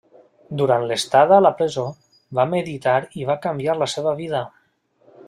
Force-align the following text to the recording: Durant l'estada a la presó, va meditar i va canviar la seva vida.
Durant 0.59 0.85
l'estada 0.91 1.35
a 1.35 1.43
la 1.47 1.51
presó, 1.59 1.83
va 2.39 2.47
meditar 2.53 2.97
i 3.21 3.29
va 3.33 3.39
canviar 3.47 3.77
la 3.83 3.93
seva 3.97 4.15
vida. 4.23 4.45